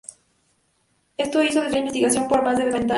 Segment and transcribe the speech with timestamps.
[1.15, 2.89] Esto hizo desviar la investigación por más de noventa años.